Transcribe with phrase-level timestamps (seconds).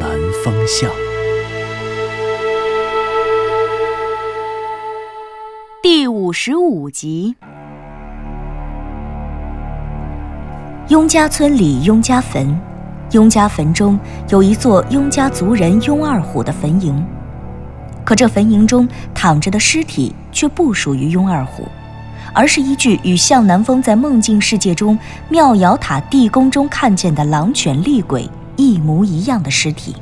[0.00, 0.10] 南
[0.44, 0.90] 风向》
[5.82, 7.36] 第五十五集。
[10.88, 12.60] 雍家村里雍家坟，
[13.12, 17.02] 雍家坟中有一座雍家族人雍二虎的坟茔，
[18.04, 21.66] 可这坟茔中躺着的尸体却不属于雍二虎，
[22.34, 28.28] 而是一具与向南风在梦境世界中妙瑶塔地宫中看见的狼犬厉鬼。
[28.56, 29.96] 一模一样的尸体。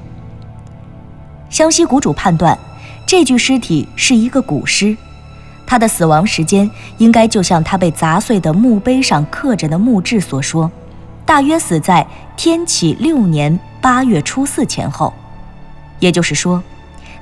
[1.50, 2.58] 湘西谷主判断，
[3.06, 4.96] 这具尸体是一个古尸。
[5.66, 10.70] 他的死亡时间应该就像他被砸碎的墓碑上刻着的墓志所说，
[11.24, 15.12] 大约死在天启六年八月初四前后。
[16.00, 16.62] 也就是说，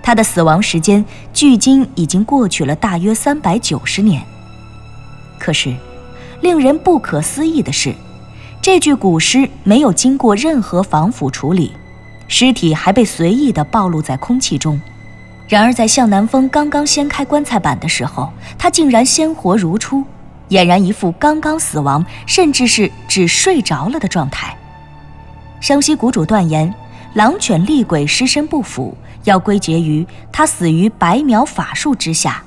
[0.03, 4.23] 他的死亡时间距今已经过去了大约三百九十年。
[5.39, 5.75] 可是，
[6.41, 7.95] 令人不可思议的是，
[8.63, 11.73] 这具古尸没有经过任何防腐处理，
[12.29, 14.81] 尸体还被随意地暴露在空气中。
[15.49, 20.05] 然而，在向南风刚刚掀开棺材板的时候，他竟然鲜活如初，
[20.51, 24.57] 俨然一副刚刚死亡，甚至是只睡着了的状态。
[25.61, 26.73] 湘西谷主断言，
[27.15, 32.41] 狼犬厉鬼尸身不腐，要归结于他死于白苗法术之下。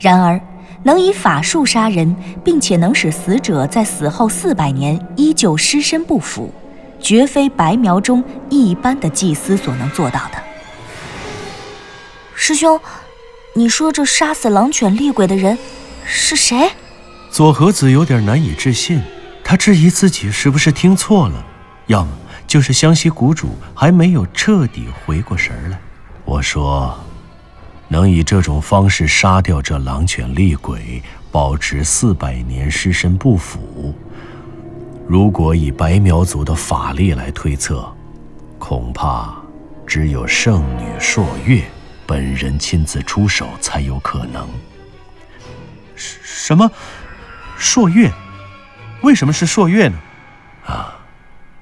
[0.00, 0.40] 然而，
[0.84, 6.52] 能以法术杀人，并且能使死者在死后四百年依旧尸身不腐，
[7.00, 10.42] 绝非白苗中一般的祭司所能做到的。
[12.34, 12.80] 师兄，
[13.54, 15.58] 你说这杀死狼犬厉鬼的人
[16.04, 16.70] 是谁？
[17.30, 19.02] 左和子有点难以置信，
[19.44, 21.44] 他质疑自己是不是听错了，
[21.88, 22.10] 要么
[22.46, 25.78] 就是湘西谷主还没有彻底回过神来。
[26.24, 26.98] 我说，
[27.88, 33.94] 能以这种方式杀掉这狼犬厉鬼，保持四百年尸身不腐，
[35.06, 37.90] 如果以白苗族的法力来推测，
[38.58, 39.34] 恐怕
[39.86, 41.64] 只有圣女朔月。
[42.06, 44.48] 本人亲自出手才有可能。
[45.94, 46.70] 什么？
[47.58, 48.10] 朔月？
[49.02, 49.98] 为什么是朔月呢？
[50.64, 50.96] 啊，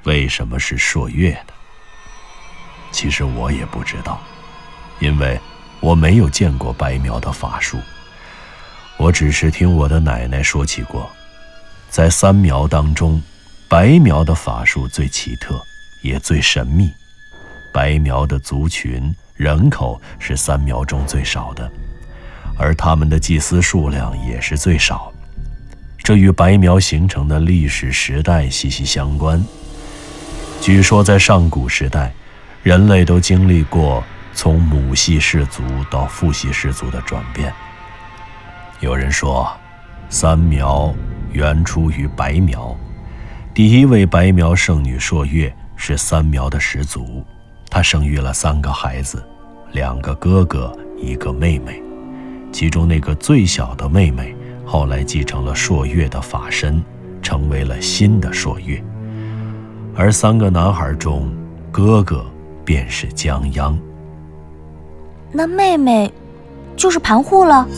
[0.04, 1.52] 为什么是朔月呢？
[2.92, 4.20] 其实我也不知道，
[5.00, 5.40] 因为
[5.80, 7.78] 我没有见过白苗的法术。
[8.96, 11.10] 我只是听我的奶奶说起过，
[11.90, 13.22] 在三苗当中，
[13.68, 15.60] 白苗的法术最奇特，
[16.02, 16.90] 也最神秘。
[17.72, 19.14] 白苗的族群。
[19.36, 21.70] 人口是三苗中最少的，
[22.56, 25.12] 而他们的祭司数量也是最少，
[25.98, 29.44] 这与白苗形成的历史时代息息相关。
[30.62, 32.14] 据说在上古时代，
[32.62, 34.02] 人类都经历过
[34.36, 37.50] 从母系氏族到父系氏族的转变。
[38.80, 39.50] 有人说，
[40.10, 40.94] 三苗
[41.32, 42.76] 原出于白苗，
[43.54, 47.24] 第一位白苗圣女朔月是三苗的始祖。
[47.70, 49.26] 她生育了三个孩子，
[49.72, 51.82] 两个哥哥，一个妹妹。
[52.52, 54.36] 其中那个最小的妹妹
[54.66, 56.84] 后来继承了朔月的法身，
[57.22, 58.84] 成为了新的朔月。
[59.94, 61.34] 而三个男孩中，
[61.72, 62.22] 哥哥
[62.66, 63.78] 便是江央。
[65.38, 66.10] 那妹妹，
[66.78, 67.68] 就是盘户了。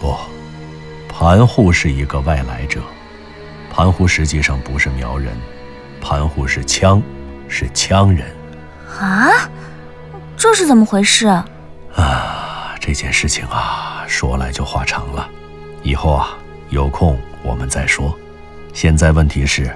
[0.00, 0.16] 不，
[1.06, 2.80] 盘户是一个外来者。
[3.70, 5.36] 盘户实际上不是苗人，
[6.00, 7.02] 盘户是羌，
[7.46, 8.26] 是羌人。
[8.98, 9.28] 啊，
[10.34, 11.26] 这是怎么回事？
[11.26, 15.28] 啊，这件事情啊，说来就话长了，
[15.82, 16.38] 以后啊
[16.70, 18.18] 有空我们再说。
[18.72, 19.70] 现在问题是，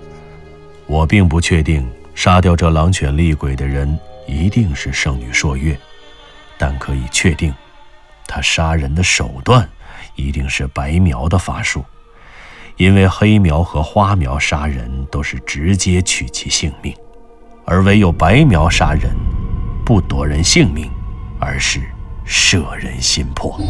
[0.87, 5.79] 我并不确定杀掉这狼犬厉鬼的人一定是圣女朔月，
[6.66, 7.52] 但可以确定，
[8.26, 9.69] 他杀人的手段
[10.14, 11.84] 一定是白苗的法术，
[12.78, 16.94] 因为黑苗和花苗杀人都是直接取其性命。
[17.66, 19.11] 而唯有白苗杀人，
[19.84, 20.90] 不夺人性命，
[21.38, 21.82] 而是
[22.25, 23.61] 摄人心魄。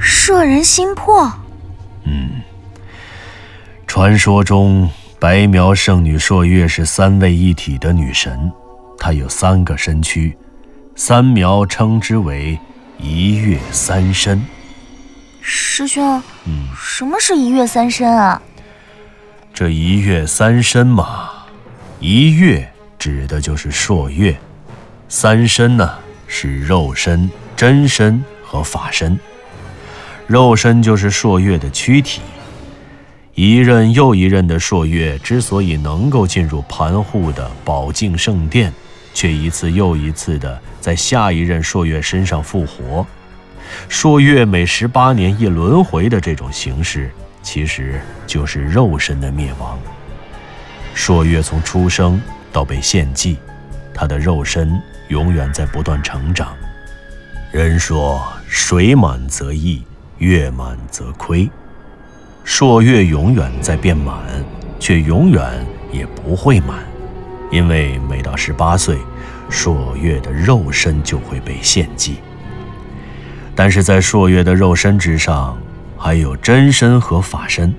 [0.00, 1.30] 摄人心魄。
[2.04, 2.40] 嗯，
[3.86, 4.88] 传说中
[5.20, 8.50] 白苗圣女朔月是三位一体的女神，
[8.98, 10.34] 她有三个身躯，
[11.00, 12.58] 三苗称之为
[12.98, 14.44] 一月三身。
[15.40, 18.42] 师兄，嗯，什么是一月三身啊？
[19.54, 21.30] 这一月三身嘛，
[22.00, 22.68] 一月。
[22.98, 24.36] 指的就是朔月，
[25.08, 25.88] 三身呢
[26.26, 29.16] 是肉身、真身和法身。
[30.26, 32.20] 肉身就是朔月的躯体。
[33.36, 38.72] 一任又一任的朔月之所以能够进入盘户的宝镜圣殿，
[39.18, 43.04] 却一次又一次的在下一任朔月身上复活。
[43.88, 47.10] 朔月每十八年一轮回的这种形式，
[47.42, 49.76] 其实就是肉身的灭亡。
[50.94, 52.22] 朔月从出生
[52.52, 53.38] 到被献祭，
[53.92, 56.54] 他的肉身永远在不断成长。
[57.50, 59.82] 人说水满则溢，
[60.18, 61.50] 月满则亏。
[62.44, 64.16] 朔月永远在变满，
[64.78, 66.84] 却永远也不会满，
[67.50, 68.98] 因为每到十八岁，
[69.48, 72.16] 朔月的肉身就会被献祭。
[73.54, 75.58] 但是在朔月的肉身之上，
[75.96, 77.74] 还有真身和法身。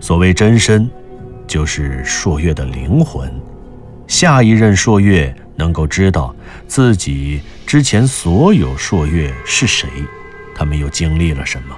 [0.00, 0.90] 所谓真身，
[1.46, 3.32] 就是朔月的灵魂。
[4.06, 6.34] 下一任朔月能够知道
[6.66, 9.88] 自己之前所有朔月是谁，
[10.54, 11.76] 他们又经历了什么，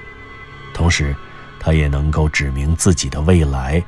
[0.72, 1.14] 同时。
[1.60, 3.82] 他也能够指明自己的未来，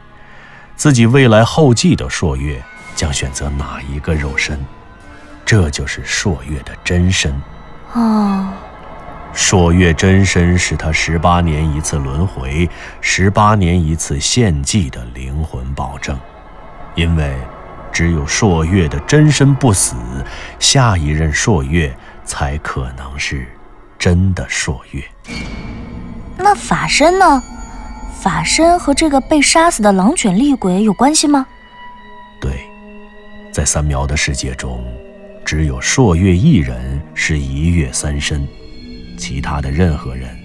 [0.75, 2.61] 自己未来后继的朔月
[3.01, 4.61] 将选择哪一个肉身，
[5.43, 7.35] 这就是朔月的真身。
[7.95, 8.47] 哦，
[9.33, 12.69] 朔月真身是他十八年一次轮回、
[13.01, 16.15] 十八年一次献祭的灵魂保证，
[16.95, 17.35] 因为
[17.91, 19.97] 只有朔月的真身不死，
[20.59, 23.49] 下一任朔月才可能是
[23.99, 25.03] 真的朔月。
[26.37, 27.43] 那法身呢？
[28.21, 31.47] 法身和这个被杀死的狼犬厉鬼有关系吗？
[32.39, 32.70] 对，
[33.53, 34.85] 在三苗的世界中，
[35.45, 38.47] 只有朔月一人是一月三身，
[39.19, 40.39] 其他的任何人，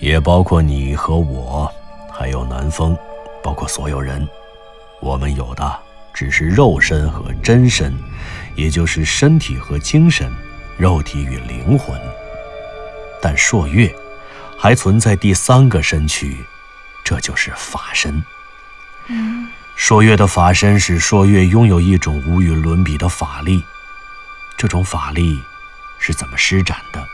[0.00, 1.70] 也包括你和我，
[2.12, 2.96] 还有南风，
[3.42, 4.26] 包括所有人，
[5.00, 5.78] 我们有的
[6.12, 7.94] 只是肉身和真身，
[8.56, 10.28] 也就是身体和精神，
[10.76, 11.98] 肉体与灵魂。
[13.22, 13.94] 但朔月
[14.58, 16.36] 还存在第三个身躯。
[17.04, 18.24] 这就是法身。
[19.08, 23.62] 嗯，朔月的法身使朔月拥有一种无与伦比的法力。
[24.56, 25.42] 这种法力
[25.98, 27.06] 是怎么施展的？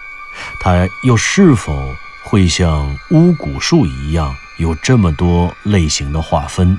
[0.61, 6.79] 它又是否会像巫蛊术一样有这么多类型的划分？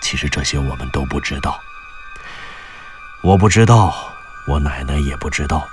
[0.00, 1.60] 其实这些我们都不知道。
[3.22, 4.14] 我不知道，
[4.46, 5.66] 我奶奶也不知道，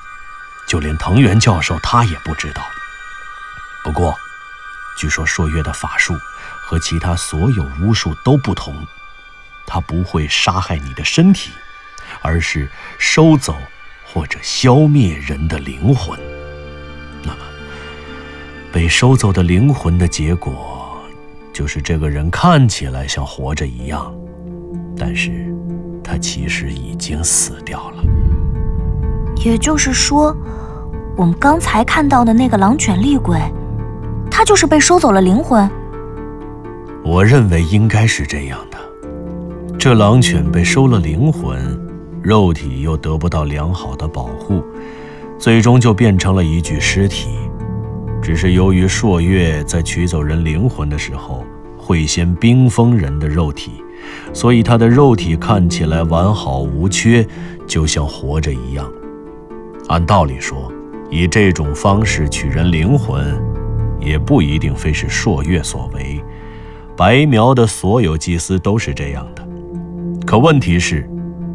[0.68, 2.64] 就连藤原教授他也不知道。
[3.84, 4.16] 不过，
[4.98, 6.18] 据说朔月的法术。
[6.66, 8.86] 和其他所有巫术都不同，
[9.72, 11.52] 它不会杀害你的身体，
[12.24, 12.68] 而是
[12.98, 13.56] 收走
[14.04, 16.20] 或者消灭人的灵魂。
[17.22, 17.38] 那么，
[18.72, 21.00] 被收走的灵魂的结果，
[21.54, 24.12] 就是这个人看起来像活着一样，
[24.98, 25.54] 但是
[26.04, 28.04] 他其实已经死掉了。
[29.36, 30.36] 也就是说，
[31.16, 33.40] 我们刚才看到的那个狼犬厉鬼，
[34.32, 35.70] 他就是被收走了灵魂。
[37.04, 38.69] 我认为应该是这样的。
[39.80, 41.58] 这狼犬被收了灵魂，
[42.22, 44.62] 肉体又得不到良好的保护，
[45.38, 47.30] 最终就变成了一具尸体。
[48.22, 51.46] 只是由于朔月在取走人灵魂的时候
[51.78, 53.72] 会先冰封人的肉体，
[54.34, 57.26] 所以他的肉体看起来完好无缺，
[57.66, 58.86] 就像活着一样。
[59.88, 60.70] 按道理说，
[61.10, 63.42] 以这种方式取人灵魂，
[64.02, 66.22] 也不一定非是朔月所为。
[66.98, 69.49] 白苗的所有祭司都是这样的，
[70.30, 71.10] 可问题是，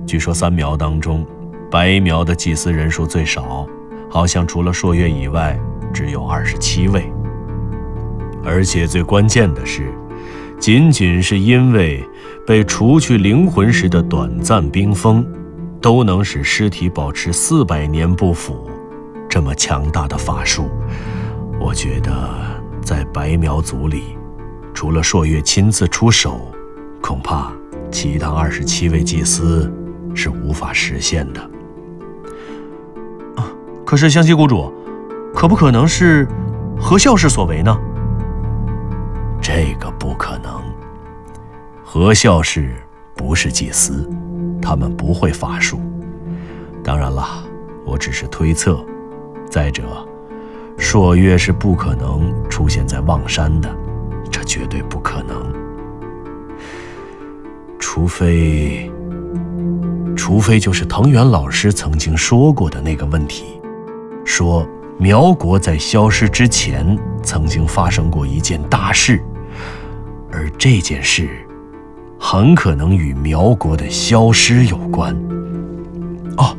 [0.04, 1.25] 据说三苗当中，
[1.71, 3.64] 白苗的祭司人数最少，
[4.11, 5.57] 好像除了朔月以外，
[5.93, 7.09] 只有二十七位。
[8.45, 9.95] 而且最关键的是，
[10.59, 12.04] 仅仅是因为
[12.45, 15.25] 被除去灵魂时的短暂冰封，
[15.81, 18.69] 都能使尸体保持四百年不腐，
[19.28, 20.69] 这么强大的法术，
[21.61, 22.12] 我觉得
[22.83, 24.19] 在白苗族里。
[24.75, 26.40] 除了朔月亲自出手，
[27.00, 27.52] 恐怕
[27.94, 29.72] 其他二十七位祭司
[30.16, 31.40] 是无法实现的。
[33.86, 34.74] 可是香溪谷主，
[35.32, 36.26] 可不可能是
[36.76, 37.78] 何孝氏所为呢？
[39.40, 40.60] 这个不可能。
[41.84, 42.74] 何孝氏
[43.14, 44.10] 不是祭司，
[44.60, 45.78] 他们不会法术。
[46.82, 47.24] 当然了，
[47.86, 48.84] 我只是推测。
[49.48, 49.84] 再者，
[50.76, 53.72] 朔月是不可能出现在望山的。
[54.32, 55.54] 这绝对不可能，
[57.94, 58.90] 除非，
[60.16, 63.44] 除非就是藤原老师曾经说过的那个问题，
[64.24, 64.66] 说
[64.98, 69.22] 苗国在消失之前曾经发生过一件大事，
[70.32, 71.28] 而这件事
[72.18, 75.14] 很可能与苗国的消失有关。
[76.36, 76.56] 哦，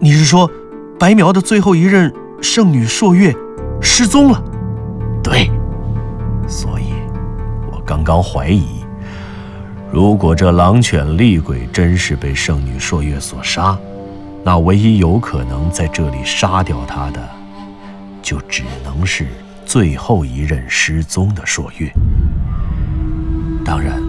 [0.00, 0.50] 你是说，
[0.98, 3.32] 白苗的最后一任圣女朔月
[3.80, 4.42] 失踪了？
[5.22, 5.48] 对，
[6.48, 6.94] 所以，
[7.70, 8.84] 我刚刚怀疑，
[9.96, 13.78] 如果这狼犬厉鬼真是被圣女朔月所杀，
[14.44, 17.28] 那唯一有可能在这里杀掉他的，
[18.20, 19.26] 就只能是
[19.64, 21.90] 最后一任失踪的朔月。
[23.64, 24.02] 当然，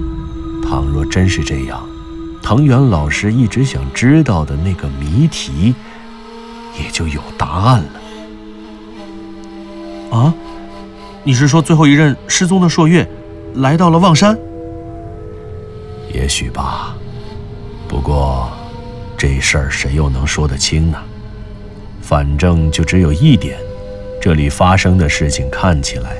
[0.62, 1.82] 倘若真是这样，
[2.44, 5.74] 藤原老师一直想知道的那个谜题，
[6.78, 7.82] 也就有答案
[10.12, 10.18] 了。
[10.18, 10.34] 啊？
[11.24, 13.10] 你是说最后一任失踪的朔月
[13.56, 14.38] 来到了望山？
[16.18, 16.96] 也许吧。
[17.88, 18.50] 不过，
[19.16, 20.98] 这事儿谁又能说得清呢？
[22.02, 23.60] 反正就只有一点，
[24.20, 26.18] 这里发生的事情看起来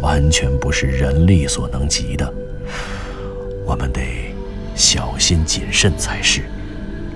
[0.00, 2.34] 完全不是人力所能及的。
[3.64, 4.34] 我们得
[4.74, 6.42] 小心谨慎才是。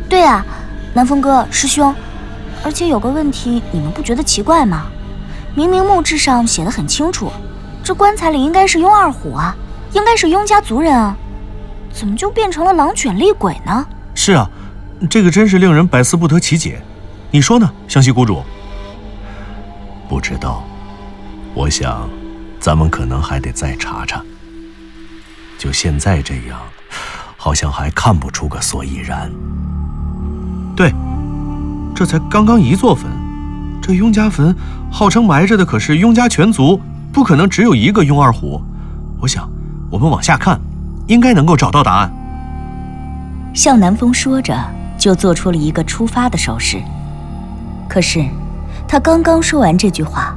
[0.09, 0.47] 对啊，
[0.95, 1.93] 南风哥师兄，
[2.63, 4.87] 而且有个问题，你们不觉得奇怪吗？
[5.57, 7.33] 明明墓志上写的很清楚，
[7.83, 9.57] 这棺材里应该是雍二虎啊，
[9.93, 11.17] 应该是雍家族人啊，
[11.93, 13.87] 怎么就变成了狼犬厉鬼呢？
[14.15, 14.49] 是啊，
[15.09, 16.83] 这个真是令人百思不得其解。
[17.31, 18.43] 你说呢，湘西谷主？
[20.09, 20.65] 不知道，
[21.55, 22.09] 我想，
[22.61, 24.23] 咱们可能还得再查查。
[25.59, 26.59] 就现在这样，
[27.37, 29.31] 好像还看不出个所以然。
[30.75, 30.93] 对，
[31.95, 33.11] 这才刚刚一座坟，
[33.81, 34.55] 这雍家坟。
[34.91, 36.79] 号称埋着的可是雍家全族，
[37.13, 38.63] 不可能只有一个雍二虎。
[39.21, 39.49] 我想，
[39.91, 40.61] 我们往下看，
[41.07, 42.13] 应该能够找到答案。
[43.55, 44.57] 向南风说着，
[44.97, 46.81] 就做出了一个出发的手势。
[47.89, 48.25] 可是，
[48.89, 50.35] 他刚刚说完这句话，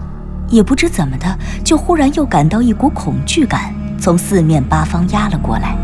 [0.50, 5.78] 也不知怎么的，就忽然又感到一股恐惧感从四面八方压了过来。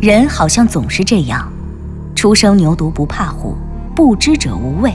[0.00, 1.46] 人好像总是这样，
[2.16, 3.56] 初生牛犊不怕虎，
[3.94, 4.92] 不知者无畏。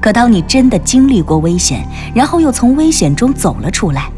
[0.00, 4.10] 可当你真的经历过危险，然后又从危险中走了出来，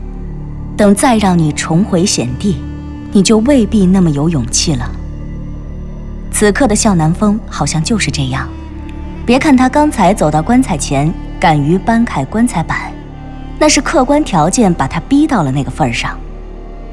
[0.77, 2.57] 等再让你重回险地，
[3.13, 4.91] 你就未必那么有勇气了。
[6.31, 8.49] 此刻的向南风好像就是这样。
[9.25, 12.93] 别看他刚才走到棺材前，敢于搬开棺材板，
[13.59, 16.19] 那是客观条件把他逼到了那个份儿上。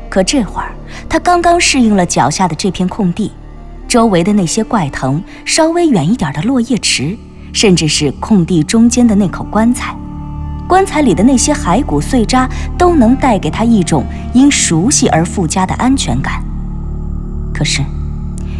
[0.09, 0.71] 可这会儿，
[1.07, 3.31] 他刚刚适应了脚下的这片空地，
[3.87, 7.17] 周围的那些怪藤，稍微远一点的落叶池。
[7.51, 9.95] 甚至是空地中间的那口棺材，
[10.69, 12.47] 棺材里的那些骸骨碎渣
[12.77, 16.43] 都能带给他一种因熟悉而附加的安全感。
[17.51, 17.81] 可是，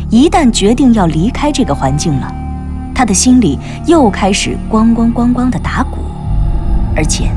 [0.10, 2.34] 一旦决定要离开这个环境了，
[2.96, 6.00] 他的心里又开始咣咣咣咣的打鼓，
[6.96, 7.30] 而且，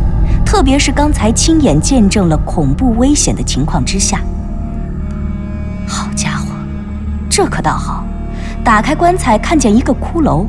[0.43, 4.23] 特别是刚才亲眼见证了恐怖危险的情况之下，
[5.87, 6.47] 好家伙，
[7.29, 8.07] 这可倒好，
[8.65, 10.47] 打开棺材看见一个骷髅。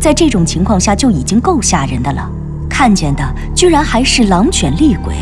[0.00, 2.28] 在这种情况下就已经够吓人的了，
[2.72, 3.22] 看见的
[3.54, 5.14] 居然还是狼犬厉鬼，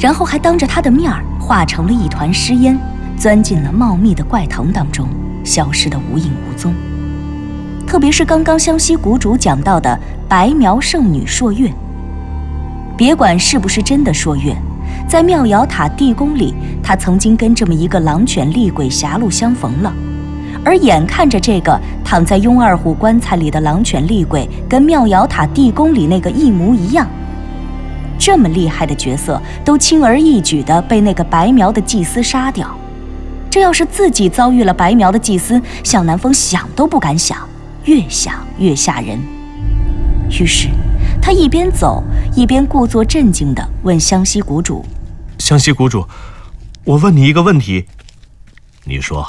[0.00, 2.78] 然后还当着他的面儿化成了一团尸烟，
[3.18, 5.08] 钻进了茂密的怪藤当中，
[5.42, 6.72] 消失得无影无踪。
[7.84, 9.98] 特别是刚刚湘西谷主讲到的
[10.28, 11.68] 白苗圣女朔月，
[12.96, 14.56] 别管是不是真的朔月，
[15.08, 19.92] 在妙瑶塔地宫里，他曾经跟这么一个狼犬厉鬼狭路相逢了。
[20.64, 27.06] 而眼看着这个躺在雍二虎棺材里的狼犬厉鬼，跟妙瑶塔地宫里那个一模一样，
[28.18, 32.74] 这么厉害的角色都轻而易举地被那个白苗的祭司杀掉，
[33.50, 37.46] 这要是自己遭遇了白苗的祭司，向南风想都不敢想，
[37.84, 39.18] 越想越吓人。
[40.30, 40.68] 于是，
[41.20, 42.02] 他一边走
[42.34, 44.82] 一边故作镇静地问湘西谷主
[45.38, 46.06] ：“湘西谷主，
[46.84, 47.84] 我问你一个问题，
[48.84, 49.26] 你说。”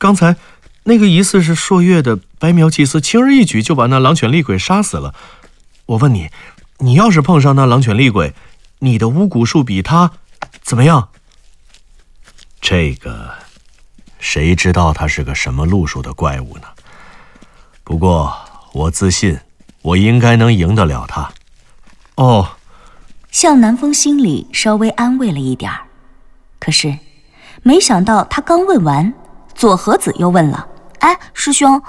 [0.00, 0.36] 刚才，
[0.84, 5.14] 那个疑似是朔月的白苗祭司，轻而易举就把那狼犬厉鬼杀死了。
[5.84, 6.30] 我问你，
[6.78, 8.32] 你要是碰上那狼犬厉鬼，
[8.78, 10.12] 你的巫蛊术比他
[10.62, 11.10] 怎么样？
[12.62, 13.34] 这个，
[14.18, 16.68] 谁知道他是个什么路数的怪物呢？
[17.84, 18.34] 不过
[18.72, 19.38] 我自信，
[19.82, 21.30] 我应该能赢得了他。
[22.14, 22.56] 哦，
[23.30, 25.82] 向南风心里稍微安慰了一点儿，
[26.58, 26.98] 可是，
[27.62, 29.12] 没想到他刚问完。
[29.60, 30.68] 左和子又问了
[31.00, 31.82] ：“哎，师兄，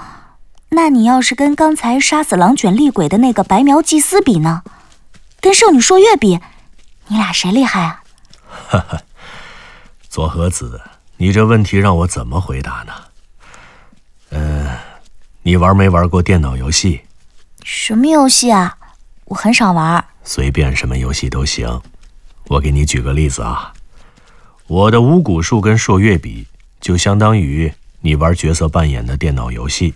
[0.68, 4.62] 那你要是跟刚才杀死狼卷厉鬼的那个白苗祭司比呢？
[5.40, 6.38] 跟圣女朔月比，
[7.06, 8.02] 你俩谁厉害啊？”
[8.68, 9.00] 哈哈，
[10.06, 10.82] 左和子，
[11.16, 12.92] 你这问题让我怎么回答呢？
[14.32, 14.68] 嗯，
[15.40, 17.00] 你玩没玩过电脑游戏？
[17.64, 18.76] 什么游戏啊？
[19.24, 20.04] 我很少玩。
[20.22, 21.80] 随便什么游戏都行。
[22.48, 23.72] 我给你举个例子啊，
[24.66, 26.46] 我的巫蛊术跟朔月比。
[26.82, 29.94] 就相当于你玩角色扮演的电脑游戏，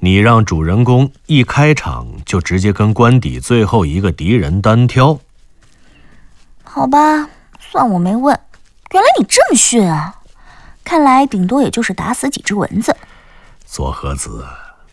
[0.00, 5.20] 你让主人公一开场就直接跟官邸最后一个敌人单挑。
[6.64, 8.38] 好吧，算我没问。
[8.92, 10.16] 原来你这么逊啊！
[10.82, 12.96] 看来顶多也就是打死几只蚊子。
[13.64, 14.44] 左和子，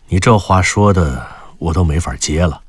[0.06, 1.26] 你这话说的
[1.58, 2.62] 我都没法接了。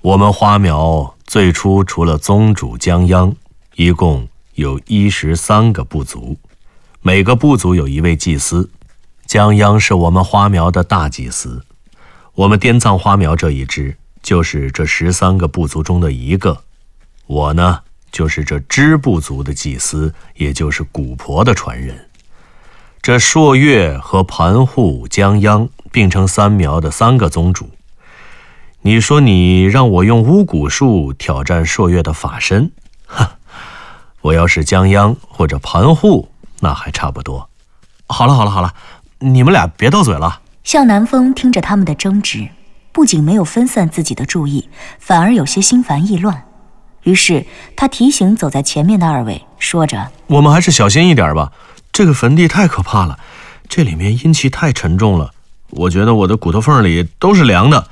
[0.00, 3.36] 我们花苗最初除了宗主江央，
[3.76, 6.36] 一共有一十三个部族，
[7.00, 8.70] 每个部族有一位祭司，
[9.24, 11.64] 江央是我们花苗的大祭司。
[12.34, 16.64] 我们滇藏花苗这一支就是这十三个部族中的一个，
[17.26, 22.08] 我呢就是这支部族的祭司，也就是古婆的传人。
[23.00, 27.70] 这朔月和盘户、江央并称三苗的三个宗主。
[28.82, 32.72] 你说你让我用巫蛊术挑战朔月的法身，
[33.06, 33.38] 哈！
[34.20, 36.28] 我要是江央或者盘户，
[36.60, 37.48] 那还差不多。
[38.06, 38.74] 好了好了好了，
[39.18, 40.40] 你们俩别斗嘴了。
[40.64, 42.48] 向南风听着他们的争执，
[42.92, 46.44] 不仅没有分散自己的注意，反而有些心烦意乱。
[47.04, 47.46] 于是
[47.76, 51.52] 他提醒走在前面的二位，说着：“我们还是小心一点吧。”
[51.90, 53.18] 这个坟地太可怕了，
[53.68, 55.30] 这里面阴气太沉重了，
[55.70, 57.86] 我觉得我的骨头缝里都是凉的。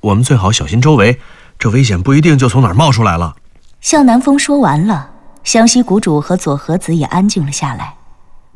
[0.00, 1.20] 我们最好小心周围，
[1.58, 3.36] 这危险不一定就从哪儿冒出来了。
[3.80, 5.10] 向南风说完了，
[5.44, 7.94] 湘西谷主和左和子也安静了下来。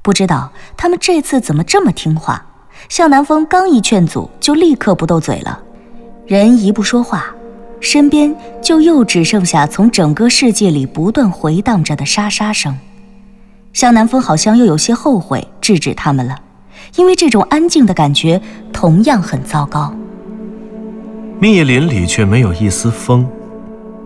[0.03, 2.45] 不知道他们这次怎么这么听话？
[2.89, 5.63] 向南风刚一劝阻，就立刻不斗嘴了。
[6.27, 7.27] 人一不说话，
[7.81, 12.77] 身边就又只剩下从整个世界里不断回荡着的沙沙声。
[13.73, 16.37] 向南风好像又有些后悔制止他们了，
[16.97, 18.41] 因为这种安静的感觉
[18.73, 19.95] 同样很糟糕。
[21.39, 23.27] 密林里却没有一丝风，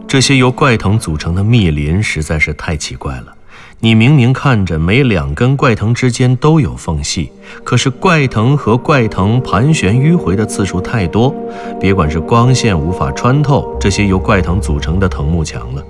[0.06, 3.36] 这些由怪藤组成的密林实在是太奇怪了。
[3.80, 7.30] 你明明看着每两根怪藤之间都有缝隙，
[7.62, 11.35] 可是怪藤和怪藤盘旋迂回的次数太多，
[11.79, 15.83] 别管是光线无法穿透这些由怪藤组成的藤木墙了。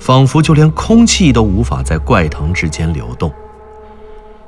[0.00, 3.32] 仿佛就连空气都无法在怪藤之间流动。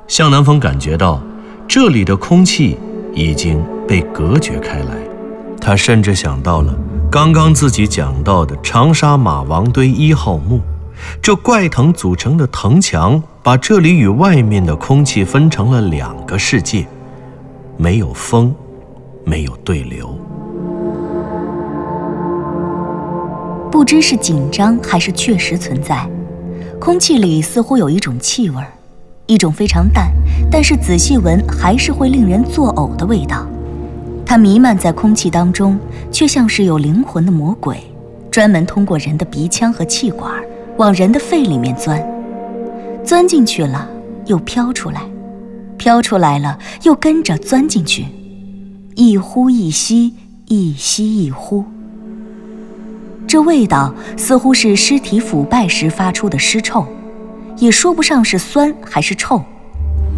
[0.07, 1.21] 向南风感觉到，
[1.67, 2.77] 这里的空气
[3.13, 4.97] 已经被隔绝开来。
[5.59, 6.73] 他甚至想到了
[7.09, 10.61] 刚刚自己讲到的长沙马王堆一号墓，
[11.21, 16.85] 这怪藤组成的藤墙，把这里与外面的空气分成了两个世界，
[17.77, 18.53] 没有风，
[19.23, 20.17] 没有对流。
[23.71, 26.07] 不知是紧张还是确实存在，
[26.79, 28.61] 空气里似乎有一种气味，
[29.25, 30.11] 一种非常淡，
[30.51, 33.47] 但是仔细闻还是会令人作呕的味道。
[34.25, 35.79] 它弥漫在空气当中，
[36.11, 37.81] 却像是有灵魂的魔鬼，
[38.29, 40.31] 专门通过人的鼻腔和气管
[40.81, 42.03] 往人的肺里面钻，
[43.05, 43.87] 钻进去了
[44.25, 45.03] 又飘出来，
[45.77, 48.07] 飘出来了又跟着钻进去，
[48.95, 50.15] 一呼一吸，
[50.47, 51.63] 一吸一呼。
[53.27, 56.83] 这味道似乎是尸体腐败时发出的尸臭，
[57.57, 59.39] 也说不上是酸还是臭。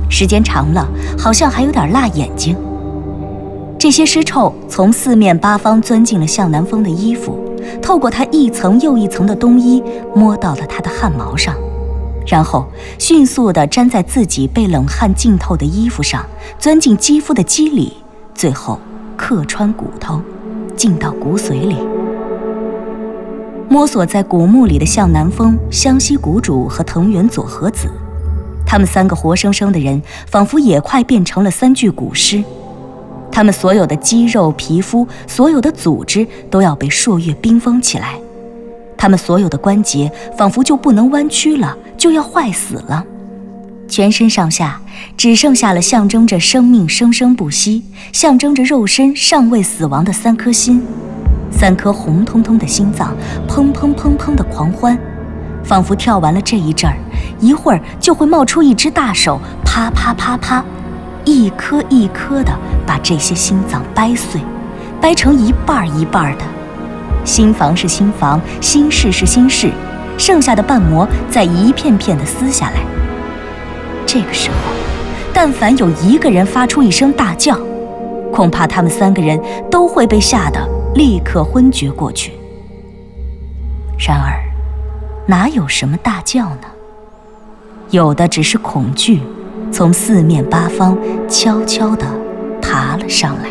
[0.10, 0.88] 时间长了，
[1.20, 2.56] 好像还有点辣眼睛。
[3.84, 7.38] 这些尸臭从四面八方钻进了向南风的衣服，
[7.82, 9.84] 透过他一层又一层的冬衣，
[10.16, 11.54] 摸到了他的汗毛上，
[12.26, 12.66] 然后
[12.98, 16.26] 迅速地粘在自己被冷汗浸透的衣服上，
[16.58, 17.92] 钻进肌肤的肌理，
[18.34, 18.80] 最后
[19.18, 20.22] 刻穿骨头，
[20.78, 21.76] 进到骨髓里。
[23.68, 27.90] 摸索在古墓里的向南风、湘西谷主和藤原佐和子，
[28.66, 32.42] 他们三个活生生的人，仿佛也快变成了三具古尸。
[33.34, 38.20] 他们所有的肌肉、皮肤、所有的组织都要被朔月冰封起来，
[38.96, 43.04] 他们所有的关节仿佛就不能弯曲了，就要坏死了。
[43.88, 44.80] 全身上下
[45.18, 50.86] 只剩下了象征着生命生生不息、象征着肉身尚未死亡的三颗心。
[51.52, 53.16] 三颗红彤彤的心脏，
[53.48, 54.96] 砰砰砰砰的狂欢，
[55.64, 56.96] 仿佛跳完了这一阵儿，
[57.40, 60.64] 一会儿就会冒出一只大手，啪啪啪啪，
[61.26, 62.52] 一颗一颗的
[62.86, 64.42] 把这些心脏掰碎，
[65.02, 66.44] 掰成一半一半的。
[67.24, 69.72] 心房是心房，心室是心室，
[70.18, 72.82] 剩下的瓣膜再一片片的撕下来。
[74.06, 74.56] 这个时候，
[75.34, 77.58] 但凡有一个人发出一声大叫，
[78.32, 80.60] 恐怕他们三个人都会被吓得。
[80.96, 82.34] 立刻昏厥过去。
[83.98, 84.38] 然而，
[85.26, 86.68] 哪有什么大叫呢？
[87.90, 89.20] 有的只是恐惧，
[89.74, 90.96] 从四面八方
[91.28, 92.06] 悄悄地
[92.62, 93.50] 爬了上来。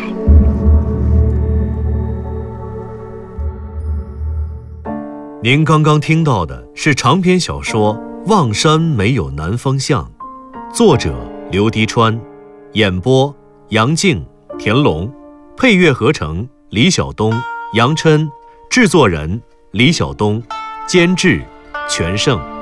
[5.41, 7.93] 您刚刚听到的是长篇小说
[8.27, 10.09] 《望山没有南方向》，
[10.73, 11.13] 作者
[11.51, 12.17] 刘迪川，
[12.71, 13.35] 演播
[13.69, 14.25] 杨静、
[14.57, 15.11] 田龙。
[15.57, 17.33] 配乐合成李晓东、
[17.73, 18.31] 杨琛，
[18.69, 20.41] 制作人李晓东，
[20.87, 21.41] 监制
[21.89, 22.52] 全胜。